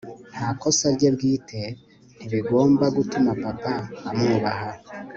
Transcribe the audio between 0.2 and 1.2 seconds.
nta kosa rye